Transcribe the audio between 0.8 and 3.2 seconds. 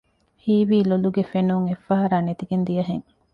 ލޮލުގެ ފެނުން އެއްފަހަރާ ނެތިގެން ދިޔަހެން